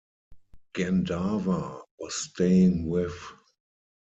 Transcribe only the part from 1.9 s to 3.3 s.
was staying with.